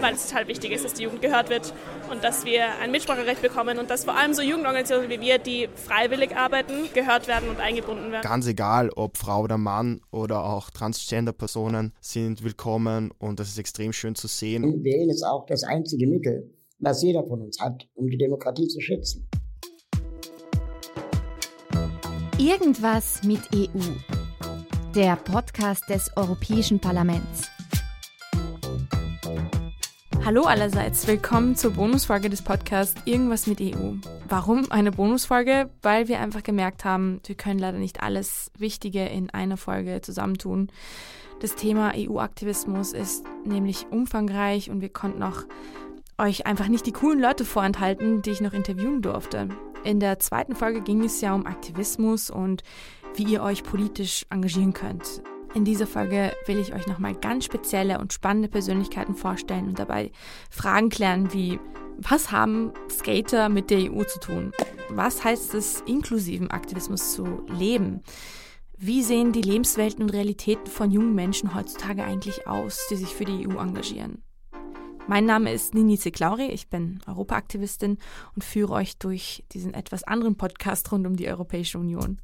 [0.00, 1.72] weil es total wichtig ist, dass die Jugend gehört wird
[2.10, 5.68] und dass wir ein Mitspracherecht bekommen und dass vor allem so Jugendorganisationen wie wir, die
[5.74, 8.22] freiwillig arbeiten, gehört werden und eingebunden werden.
[8.22, 13.92] Ganz egal, ob Frau oder Mann oder auch Transgender-Personen sind willkommen und das ist extrem
[13.92, 14.64] schön zu sehen.
[14.64, 18.68] Und wählen ist auch das einzige Mittel, was jeder von uns hat, um die Demokratie
[18.68, 19.28] zu schützen.
[22.38, 23.80] Irgendwas mit EU.
[24.94, 27.50] Der Podcast des Europäischen Parlaments.
[30.30, 33.94] Hallo allerseits, willkommen zur Bonusfolge des Podcasts Irgendwas mit EU.
[34.28, 35.68] Warum eine Bonusfolge?
[35.82, 40.70] Weil wir einfach gemerkt haben, wir können leider nicht alles Wichtige in einer Folge zusammentun.
[41.40, 45.42] Das Thema EU-Aktivismus ist nämlich umfangreich und wir konnten auch
[46.16, 49.48] euch einfach nicht die coolen Leute vorenthalten, die ich noch interviewen durfte.
[49.82, 52.62] In der zweiten Folge ging es ja um Aktivismus und
[53.16, 55.22] wie ihr euch politisch engagieren könnt.
[55.52, 60.12] In dieser Folge will ich euch nochmal ganz spezielle und spannende Persönlichkeiten vorstellen und dabei
[60.48, 61.58] Fragen klären wie,
[61.98, 64.52] was haben Skater mit der EU zu tun?
[64.90, 68.02] Was heißt es, inklusiven Aktivismus zu leben?
[68.78, 73.24] Wie sehen die Lebenswelten und Realitäten von jungen Menschen heutzutage eigentlich aus, die sich für
[73.24, 74.22] die EU engagieren?
[75.08, 77.98] Mein Name ist Nini Zeklauri, ich bin Europaaktivistin
[78.36, 82.20] und führe euch durch diesen etwas anderen Podcast rund um die Europäische Union.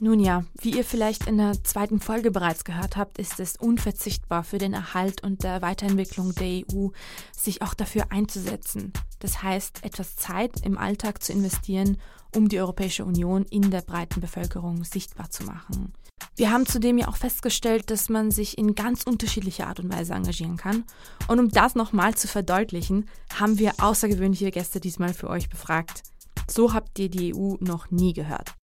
[0.00, 4.44] Nun ja, wie ihr vielleicht in der zweiten Folge bereits gehört habt, ist es unverzichtbar
[4.44, 6.88] für den Erhalt und der Weiterentwicklung der EU,
[7.36, 8.92] sich auch dafür einzusetzen.
[9.20, 11.98] Das heißt, etwas Zeit im Alltag zu investieren,
[12.34, 15.92] um die Europäische Union in der breiten Bevölkerung sichtbar zu machen.
[16.36, 20.14] Wir haben zudem ja auch festgestellt, dass man sich in ganz unterschiedlicher Art und Weise
[20.14, 20.84] engagieren kann.
[21.28, 26.02] Und um das nochmal zu verdeutlichen, haben wir außergewöhnliche Gäste diesmal für euch befragt.
[26.50, 28.54] So habt ihr die EU noch nie gehört.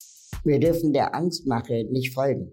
[0.44, 2.50] Wir dürfen der Angstmache nicht folgen.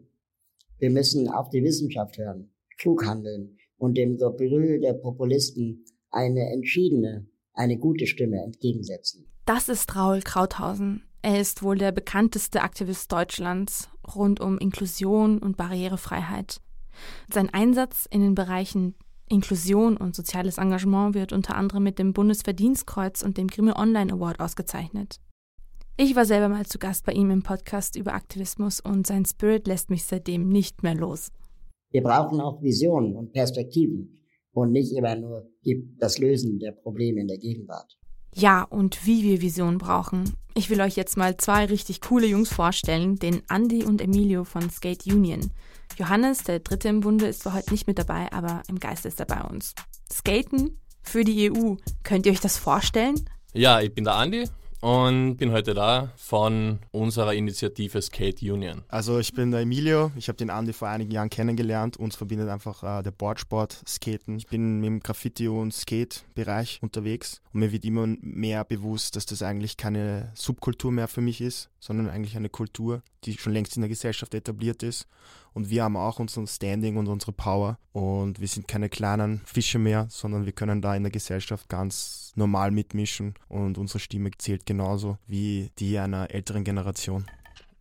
[0.78, 7.28] Wir müssen auf die Wissenschaft hören, klug handeln und dem Gebrüll der Populisten eine entschiedene,
[7.54, 9.26] eine gute Stimme entgegensetzen.
[9.46, 11.04] Das ist Raul Krauthausen.
[11.24, 16.62] Er ist wohl der bekannteste Aktivist Deutschlands rund um Inklusion und Barrierefreiheit.
[17.34, 18.94] Sein Einsatz in den Bereichen
[19.28, 24.40] Inklusion und soziales Engagement wird unter anderem mit dem Bundesverdienstkreuz und dem Grimme Online Award
[24.40, 25.20] ausgezeichnet.
[26.02, 29.68] Ich war selber mal zu Gast bei ihm im Podcast über Aktivismus und sein Spirit
[29.68, 31.34] lässt mich seitdem nicht mehr los.
[31.92, 34.18] Wir brauchen auch Visionen und Perspektiven
[34.54, 35.50] und nicht immer nur
[35.98, 37.98] das Lösen der Probleme in der Gegenwart.
[38.34, 40.38] Ja, und wie wir Visionen brauchen.
[40.56, 44.70] Ich will euch jetzt mal zwei richtig coole Jungs vorstellen, den Andy und Emilio von
[44.70, 45.52] Skate Union.
[45.98, 49.20] Johannes, der dritte im Bunde, ist zwar heute nicht mit dabei, aber im Geist ist
[49.20, 49.76] er bei uns.
[50.10, 51.76] Skaten für die EU.
[52.04, 53.16] Könnt ihr euch das vorstellen?
[53.52, 54.46] Ja, ich bin der Andi,
[54.82, 58.84] und bin heute da von unserer Initiative Skate Union.
[58.88, 61.98] Also ich bin der Emilio, ich habe den Andi vor einigen Jahren kennengelernt.
[61.98, 64.38] Uns verbindet einfach äh, der Boardsport, Skaten.
[64.38, 69.42] Ich bin im Graffiti- und Skate-Bereich unterwegs und mir wird immer mehr bewusst, dass das
[69.42, 73.82] eigentlich keine Subkultur mehr für mich ist, sondern eigentlich eine Kultur, die schon längst in
[73.82, 75.08] der Gesellschaft etabliert ist.
[75.54, 77.78] Und wir haben auch unser Standing und unsere Power.
[77.92, 82.32] Und wir sind keine kleinen Fische mehr, sondern wir können da in der Gesellschaft ganz
[82.36, 83.34] normal mitmischen.
[83.48, 87.26] Und unsere Stimme zählt genauso wie die einer älteren Generation.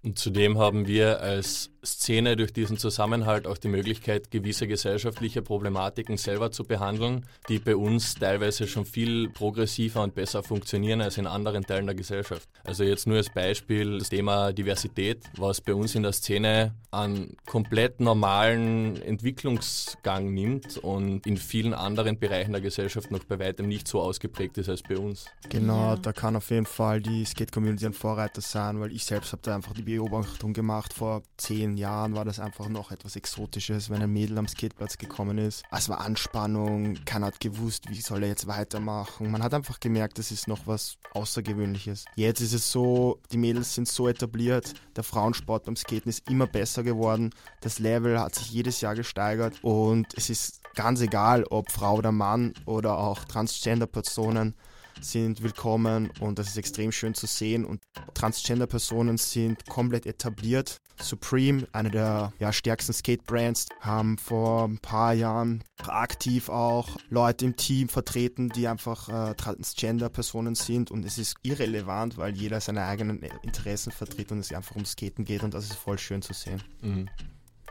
[0.02, 6.16] Und zudem haben wir als Szene durch diesen Zusammenhalt auch die Möglichkeit, gewisse gesellschaftliche Problematiken
[6.16, 11.26] selber zu behandeln, die bei uns teilweise schon viel progressiver und besser funktionieren als in
[11.26, 12.48] anderen Teilen der Gesellschaft.
[12.64, 17.36] Also jetzt nur als Beispiel das Thema Diversität, was bei uns in der Szene einen
[17.46, 23.88] komplett normalen Entwicklungsgang nimmt und in vielen anderen Bereichen der Gesellschaft noch bei weitem nicht
[23.88, 25.26] so ausgeprägt ist als bei uns.
[25.50, 29.42] Genau, da kann auf jeden Fall die Skate-Community ein Vorreiter sein, weil ich selbst habe
[29.42, 33.90] da einfach die Beobachtung gemacht vor zehn zehn Jahren war das einfach noch etwas Exotisches,
[33.90, 35.62] wenn ein Mädel am Skateplatz gekommen ist.
[35.70, 39.30] Es war Anspannung, keiner hat gewusst, wie soll er jetzt weitermachen.
[39.30, 42.04] Man hat einfach gemerkt, das ist noch was Außergewöhnliches.
[42.16, 46.46] Jetzt ist es so, die Mädels sind so etabliert, der Frauensport beim Skaten ist immer
[46.46, 47.30] besser geworden,
[47.60, 52.12] das Level hat sich jedes Jahr gesteigert und es ist ganz egal, ob Frau oder
[52.12, 54.54] Mann oder auch Transgender-Personen
[55.00, 57.64] sind willkommen und das ist extrem schön zu sehen.
[57.64, 57.80] Und
[58.14, 60.78] Transgender-Personen sind komplett etabliert.
[61.00, 67.56] Supreme, eine der ja, stärksten Skate-Brands, haben vor ein paar Jahren aktiv auch Leute im
[67.56, 70.90] Team vertreten, die einfach äh, Transgender-Personen sind.
[70.90, 75.24] Und es ist irrelevant, weil jeder seine eigenen Interessen vertritt und es einfach ums Skaten
[75.24, 76.62] geht und das ist voll schön zu sehen.
[76.82, 77.08] Mhm.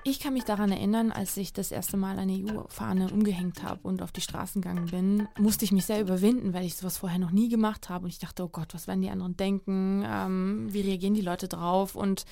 [0.09, 4.01] Ich kann mich daran erinnern, als ich das erste Mal eine EU-Fahne umgehängt habe und
[4.01, 7.31] auf die Straßen gegangen bin, musste ich mich sehr überwinden, weil ich sowas vorher noch
[7.31, 8.05] nie gemacht habe.
[8.05, 10.05] Und ich dachte, oh Gott, was werden die anderen denken?
[10.07, 11.93] Ähm, wie reagieren die Leute drauf?
[11.93, 12.23] Und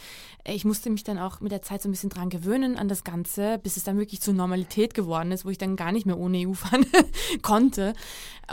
[0.46, 3.04] ich musste mich dann auch mit der Zeit so ein bisschen dran gewöhnen an das
[3.04, 6.18] Ganze, bis es dann wirklich zur Normalität geworden ist, wo ich dann gar nicht mehr
[6.18, 6.88] ohne EU-Fahne
[7.42, 7.94] konnte.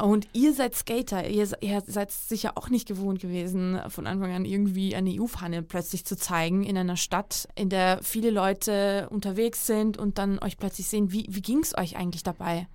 [0.02, 4.44] Und ihr seid Skater, ihr, ihr seid sicher auch nicht gewohnt gewesen, von Anfang an
[4.44, 9.98] irgendwie eine EU-Fahne plötzlich zu zeigen in einer Stadt, in der viele Leute unterwegs sind
[9.98, 11.12] und dann euch plötzlich sehen.
[11.12, 12.66] Wie, wie ging es euch eigentlich dabei?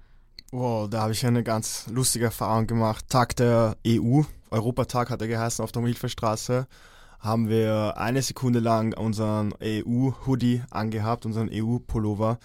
[0.51, 3.10] Wow, da habe ich eine ganz lustige Erfahrung gemacht.
[3.10, 6.68] Tag der EU, Europatag hat er geheißen auf der Milferstraße,
[7.19, 12.40] haben wir eine Sekunde lang unseren EU-Hoodie angehabt, unseren EU-Pullover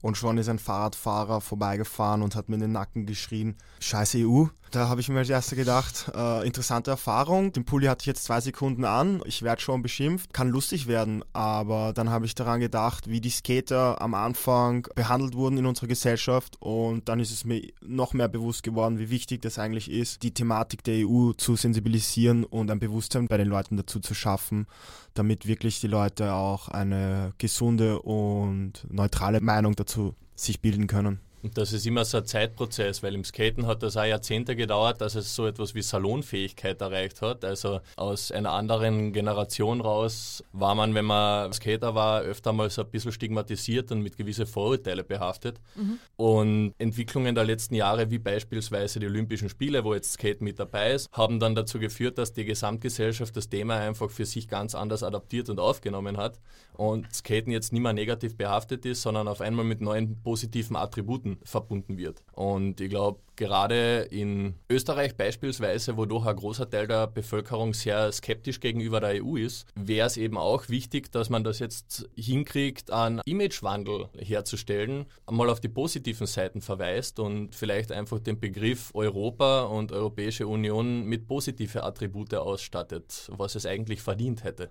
[0.00, 4.44] und schon ist ein Fahrradfahrer vorbeigefahren und hat mir in den Nacken geschrien, scheiß EU.
[4.70, 7.52] Da habe ich mir als erster gedacht, äh, interessante Erfahrung.
[7.52, 9.22] Den Pulli hatte ich jetzt zwei Sekunden an.
[9.24, 10.34] Ich werde schon beschimpft.
[10.34, 11.24] Kann lustig werden.
[11.32, 15.86] Aber dann habe ich daran gedacht, wie die Skater am Anfang behandelt wurden in unserer
[15.86, 16.56] Gesellschaft.
[16.60, 20.34] Und dann ist es mir noch mehr bewusst geworden, wie wichtig das eigentlich ist, die
[20.34, 24.66] Thematik der EU zu sensibilisieren und ein Bewusstsein bei den Leuten dazu zu schaffen,
[25.14, 31.20] damit wirklich die Leute auch eine gesunde und neutrale Meinung dazu sich bilden können.
[31.42, 35.00] Und das ist immer so ein Zeitprozess, weil im Skaten hat das auch Jahrzehnte gedauert,
[35.00, 37.44] dass es so etwas wie Salonfähigkeit erreicht hat.
[37.44, 42.82] Also aus einer anderen Generation raus war man, wenn man Skater war, öfter mal so
[42.82, 45.60] ein bisschen stigmatisiert und mit gewissen Vorurteile behaftet.
[45.76, 45.98] Mhm.
[46.16, 50.92] Und Entwicklungen der letzten Jahre, wie beispielsweise die Olympischen Spiele, wo jetzt Skate mit dabei
[50.92, 55.02] ist, haben dann dazu geführt, dass die Gesamtgesellschaft das Thema einfach für sich ganz anders
[55.02, 56.40] adaptiert und aufgenommen hat.
[56.74, 61.27] Und Skaten jetzt nicht mehr negativ behaftet ist, sondern auf einmal mit neuen positiven Attributen
[61.28, 62.22] Produkten verbunden wird.
[62.32, 68.10] Und ich glaube, gerade in Österreich beispielsweise, wo doch ein großer Teil der Bevölkerung sehr
[68.12, 72.90] skeptisch gegenüber der EU ist, wäre es eben auch wichtig, dass man das jetzt hinkriegt,
[72.90, 79.62] einen Imagewandel herzustellen, einmal auf die positiven Seiten verweist und vielleicht einfach den Begriff Europa
[79.62, 84.70] und Europäische Union mit positive Attribute ausstattet, was es eigentlich verdient hätte.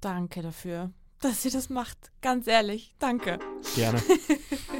[0.00, 0.90] Danke dafür,
[1.20, 2.10] dass ihr das macht.
[2.20, 3.38] Ganz ehrlich, danke.
[3.74, 4.02] Gerne.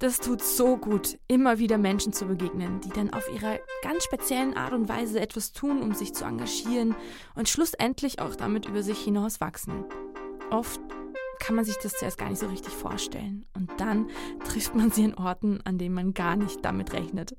[0.00, 4.56] Das tut so gut, immer wieder Menschen zu begegnen, die dann auf ihre ganz speziellen
[4.56, 6.94] Art und Weise etwas tun, um sich zu engagieren
[7.34, 9.84] und schlussendlich auch damit über sich hinaus wachsen.
[10.50, 10.80] Oft
[11.38, 14.08] kann man sich das zuerst gar nicht so richtig vorstellen und dann
[14.44, 17.36] trifft man sie an Orten, an denen man gar nicht damit rechnet.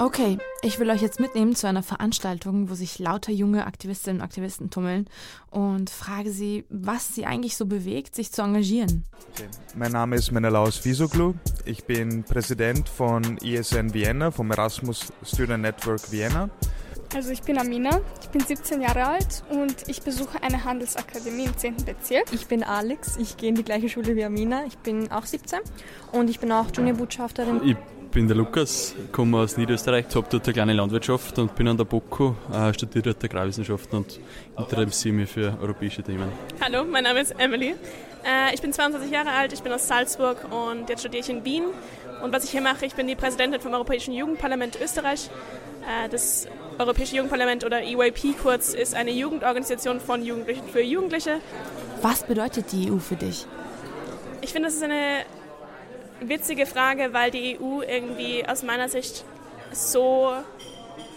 [0.00, 4.24] Okay, ich will euch jetzt mitnehmen zu einer Veranstaltung, wo sich lauter junge Aktivistinnen und
[4.24, 5.08] Aktivisten tummeln
[5.50, 9.04] und frage sie, was sie eigentlich so bewegt, sich zu engagieren.
[9.32, 9.48] Okay.
[9.74, 11.34] Mein Name ist Menelaus Fisoglu.
[11.64, 16.48] Ich bin Präsident von ESN Vienna, vom Erasmus Student Network Vienna.
[17.12, 21.56] Also ich bin Amina, ich bin 17 Jahre alt und ich besuche eine Handelsakademie im
[21.56, 21.76] 10.
[21.84, 22.32] Bezirk.
[22.32, 25.58] Ich bin Alex, ich gehe in die gleiche Schule wie Amina, ich bin auch 17
[26.12, 27.62] und ich bin auch Juniorbotschafterin.
[27.64, 27.76] Ich
[28.10, 31.84] bin der Lukas, komme aus Niederösterreich, habe dort eine kleine Landwirtschaft und bin an der
[31.84, 34.20] BOKU, äh, studiere dort Agrarwissenschaften und
[34.56, 36.28] interessiere mich für europäische Themen.
[36.60, 37.74] Hallo, mein Name ist Emily.
[38.24, 41.44] Äh, ich bin 22 Jahre alt, ich bin aus Salzburg und jetzt studiere ich in
[41.44, 41.64] Wien.
[42.22, 45.30] Und was ich hier mache, ich bin die Präsidentin vom Europäischen Jugendparlament Österreich.
[45.82, 51.40] Äh, das Europäische Jugendparlament oder EYP kurz ist eine Jugendorganisation von Jugendlichen für Jugendliche.
[52.02, 53.46] Was bedeutet die EU für dich?
[54.40, 55.24] Ich finde, das ist eine
[56.20, 59.24] witzige Frage, weil die EU irgendwie aus meiner Sicht
[59.72, 60.32] so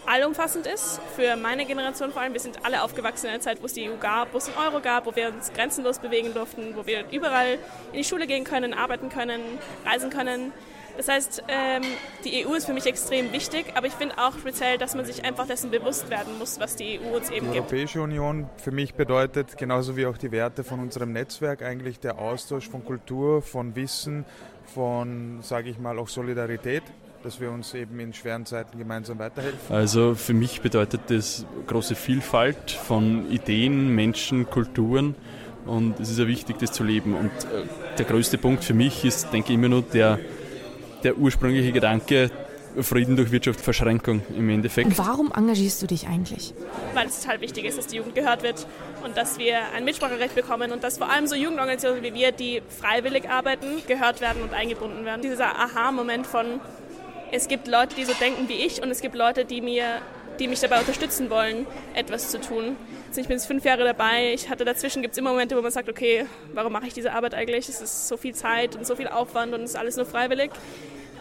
[0.05, 2.33] allumfassend ist, für meine Generation vor allem.
[2.33, 4.55] Wir sind alle aufgewachsen in einer Zeit, wo es die EU gab, wo es den
[4.57, 7.57] Euro gab, wo wir uns grenzenlos bewegen durften, wo wir überall
[7.91, 9.41] in die Schule gehen können, arbeiten können,
[9.85, 10.51] reisen können.
[10.97, 11.83] Das heißt, ähm,
[12.25, 15.23] die EU ist für mich extrem wichtig, aber ich finde auch speziell, dass man sich
[15.23, 17.71] einfach dessen bewusst werden muss, was die EU uns eben die gibt.
[17.71, 21.99] Die Europäische Union für mich bedeutet, genauso wie auch die Werte von unserem Netzwerk, eigentlich
[21.99, 24.25] der Austausch von Kultur, von Wissen,
[24.73, 26.83] von, sage ich mal, auch Solidarität
[27.23, 29.75] dass wir uns eben in schweren Zeiten gemeinsam weiterhelfen?
[29.75, 35.15] Also für mich bedeutet das große Vielfalt von Ideen, Menschen, Kulturen
[35.65, 37.15] und es ist ja wichtig, das zu leben.
[37.15, 37.65] Und äh,
[37.97, 40.19] der größte Punkt für mich ist, denke ich, immer nur der,
[41.03, 42.31] der ursprüngliche Gedanke,
[42.81, 44.87] Frieden durch Wirtschaftsverschränkung im Endeffekt.
[44.87, 46.53] Und warum engagierst du dich eigentlich?
[46.93, 48.65] Weil es total wichtig ist, dass die Jugend gehört wird
[49.03, 52.61] und dass wir ein Mitspracherecht bekommen und dass vor allem so Jugendorganisationen wie wir, die
[52.67, 55.21] freiwillig arbeiten, gehört werden und eingebunden werden.
[55.21, 56.59] Dieser Aha-Moment von,
[57.31, 60.01] es gibt Leute, die so denken wie ich und es gibt Leute, die mir
[60.39, 62.75] die mich dabei unterstützen wollen, etwas zu tun.
[63.09, 64.33] Also ich bin jetzt fünf Jahre dabei.
[64.33, 67.11] Ich hatte dazwischen gibt es immer Momente, wo man sagt, okay, warum mache ich diese
[67.11, 67.69] Arbeit eigentlich?
[67.69, 70.49] Es ist so viel Zeit und so viel Aufwand und es ist alles nur freiwillig.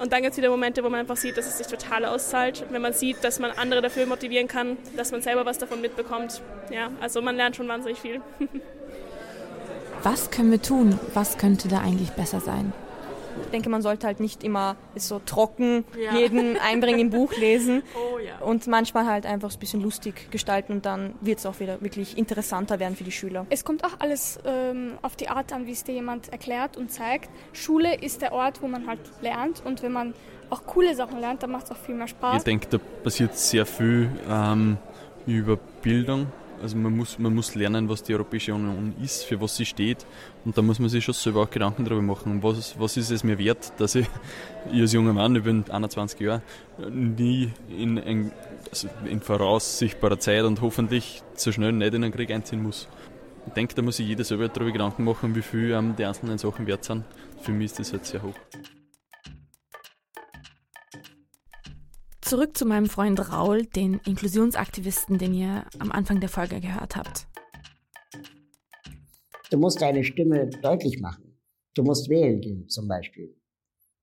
[0.01, 2.65] Und dann gibt es wieder Momente, wo man einfach sieht, dass es sich total auszahlt.
[2.71, 6.41] Wenn man sieht, dass man andere dafür motivieren kann, dass man selber was davon mitbekommt.
[6.71, 8.23] Ja, also man lernt schon wahnsinnig viel.
[10.03, 10.99] Was können wir tun?
[11.13, 12.73] Was könnte da eigentlich besser sein?
[13.43, 16.17] Ich denke, man sollte halt nicht immer so trocken ja.
[16.17, 18.39] jeden einbringen im Buch lesen oh, ja.
[18.45, 22.17] und manchmal halt einfach ein bisschen lustig gestalten und dann wird es auch wieder wirklich
[22.17, 23.47] interessanter werden für die Schüler.
[23.51, 26.93] Es kommt auch alles ähm, auf die Art an, wie es dir jemand erklärt und
[26.93, 27.31] zeigt.
[27.53, 30.15] Schule ist der Ort, wo man halt lernt und wenn man
[30.51, 32.39] auch coole Sachen lernt, dann macht es auch viel mehr Spaß.
[32.39, 34.79] Ich denke, da passiert sehr viel ähm,
[35.27, 36.27] über Bildung
[36.61, 40.07] also man muss, man muss lernen, was die Europäische Union ist, für was sie steht.
[40.45, 43.25] Und da muss man sich schon selber auch Gedanken darüber machen, was, was ist es
[43.25, 44.07] mir wert, dass ich,
[44.73, 46.43] ich als junger Mann, ich bin 21 Jahre,
[46.91, 48.33] nie in, ein,
[48.71, 52.89] also in voraussichtbarer Zeit und hoffentlich so schnell nicht in einen Krieg einziehen muss.
[53.47, 56.39] Ich denke, da muss sich jeder selber darüber Gedanken machen, wie viel ähm, die einzelnen
[56.39, 57.05] Sachen wert sind.
[57.41, 58.35] Für mich ist das halt sehr hoch.
[62.31, 67.27] Zurück zu meinem Freund Raul, den Inklusionsaktivisten, den ihr am Anfang der Folge gehört habt.
[69.51, 71.37] Du musst deine Stimme deutlich machen.
[71.75, 73.35] Du musst wählen gehen, zum Beispiel.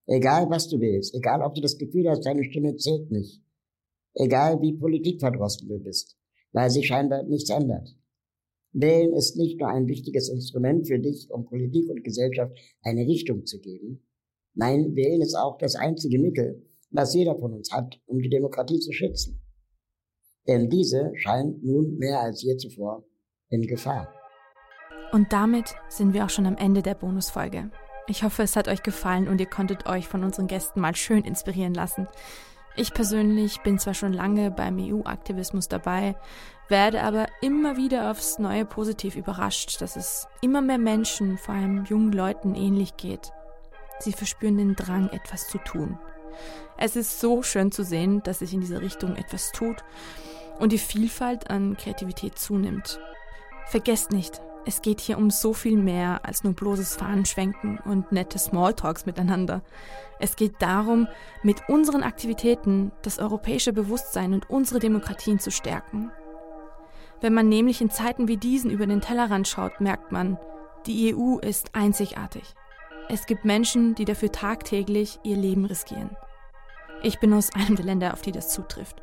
[0.07, 3.41] Egal, was du willst, egal, ob du das Gefühl hast, deine Stimme zählt nicht.
[4.13, 6.17] Egal, wie politikverdrossen du bist,
[6.51, 7.95] weil sich scheinbar nichts ändert.
[8.73, 13.45] Wählen ist nicht nur ein wichtiges Instrument für dich, um Politik und Gesellschaft eine Richtung
[13.45, 14.05] zu geben.
[14.53, 18.79] Nein, wählen ist auch das einzige Mittel, was jeder von uns hat, um die Demokratie
[18.79, 19.41] zu schützen.
[20.47, 23.03] Denn diese scheint nun mehr als je zuvor
[23.49, 24.13] in Gefahr.
[25.11, 27.71] Und damit sind wir auch schon am Ende der Bonusfolge.
[28.07, 31.23] Ich hoffe, es hat euch gefallen und ihr konntet euch von unseren Gästen mal schön
[31.23, 32.07] inspirieren lassen.
[32.75, 36.15] Ich persönlich bin zwar schon lange beim EU-Aktivismus dabei,
[36.69, 41.85] werde aber immer wieder aufs Neue positiv überrascht, dass es immer mehr Menschen, vor allem
[41.85, 43.31] jungen Leuten, ähnlich geht.
[43.99, 45.97] Sie verspüren den Drang, etwas zu tun.
[46.77, 49.83] Es ist so schön zu sehen, dass sich in dieser Richtung etwas tut
[50.59, 52.99] und die Vielfalt an Kreativität zunimmt.
[53.67, 58.37] Vergesst nicht, es geht hier um so viel mehr als nur bloßes Fahnenschwenken und nette
[58.37, 59.61] Smalltalks miteinander.
[60.19, 61.07] Es geht darum,
[61.41, 66.11] mit unseren Aktivitäten das europäische Bewusstsein und unsere Demokratien zu stärken.
[67.21, 70.37] Wenn man nämlich in Zeiten wie diesen über den Tellerrand schaut, merkt man,
[70.85, 72.43] die EU ist einzigartig.
[73.07, 76.17] Es gibt Menschen, die dafür tagtäglich ihr Leben riskieren.
[77.03, 79.01] Ich bin aus einem der Länder, auf die das zutrifft.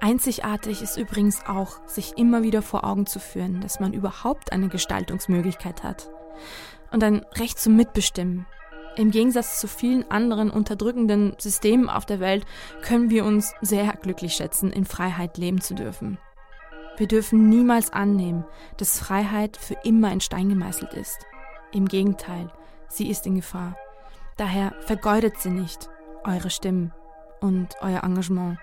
[0.00, 4.68] Einzigartig ist übrigens auch, sich immer wieder vor Augen zu führen, dass man überhaupt eine
[4.68, 6.08] Gestaltungsmöglichkeit hat
[6.92, 8.46] und ein Recht zum Mitbestimmen.
[8.96, 12.44] Im Gegensatz zu vielen anderen unterdrückenden Systemen auf der Welt
[12.82, 16.18] können wir uns sehr glücklich schätzen, in Freiheit leben zu dürfen.
[16.96, 18.44] Wir dürfen niemals annehmen,
[18.76, 21.18] dass Freiheit für immer in Stein gemeißelt ist.
[21.72, 22.50] Im Gegenteil,
[22.88, 23.76] sie ist in Gefahr.
[24.36, 25.88] Daher vergeudet sie nicht,
[26.28, 26.92] eure Stimmen
[27.40, 28.58] und euer Engagement.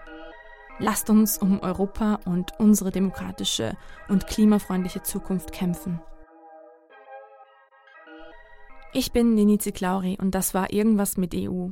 [0.77, 3.75] Lasst uns um Europa und unsere demokratische
[4.07, 6.01] und klimafreundliche Zukunft kämpfen.
[8.93, 11.69] Ich bin Ninizi Klauri und das war Irgendwas mit EU.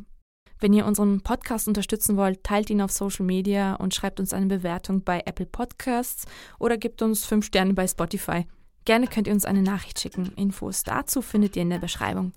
[0.60, 4.46] Wenn ihr unseren Podcast unterstützen wollt, teilt ihn auf Social Media und schreibt uns eine
[4.46, 6.26] Bewertung bei Apple Podcasts
[6.60, 8.46] oder gebt uns 5 Sterne bei Spotify.
[8.86, 10.34] Gerne könnt ihr uns eine Nachricht schicken.
[10.36, 12.34] Infos dazu findet ihr in der Beschreibung.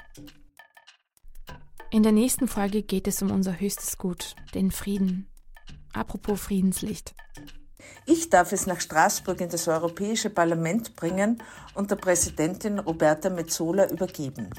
[1.91, 5.29] In der nächsten Folge geht es um unser höchstes Gut, den Frieden.
[5.93, 7.15] Apropos Friedenslicht.
[8.07, 11.43] Ich darf es nach Straßburg in das Europäische Parlament bringen
[11.75, 14.51] und der Präsidentin Roberta Metzola übergeben.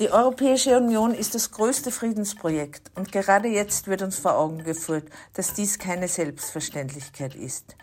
[0.00, 5.08] Die Europäische Union ist das größte Friedensprojekt und gerade jetzt wird uns vor Augen geführt,
[5.34, 7.76] dass dies keine Selbstverständlichkeit ist.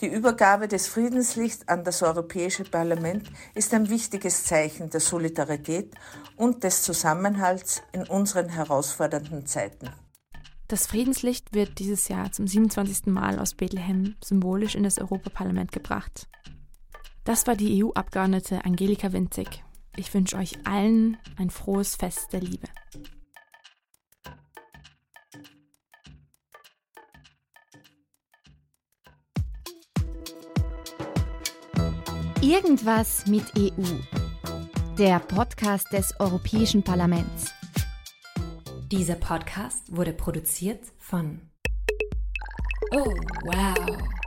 [0.00, 5.94] Die Übergabe des Friedenslichts an das Europäische Parlament ist ein wichtiges Zeichen der Solidarität
[6.36, 9.90] und des Zusammenhalts in unseren herausfordernden Zeiten.
[10.68, 13.06] Das Friedenslicht wird dieses Jahr zum 27.
[13.06, 16.28] Mal aus Bethlehem symbolisch in das Europaparlament gebracht.
[17.24, 19.62] Das war die EU-Abgeordnete Angelika Winzig.
[19.96, 22.68] Ich wünsche euch allen ein frohes Fest der Liebe.
[32.62, 33.70] Irgendwas mit EU.
[34.98, 37.54] Der Podcast des Europäischen Parlaments.
[38.92, 41.40] Dieser Podcast wurde produziert von
[42.92, 43.14] Oh,
[43.44, 44.19] wow.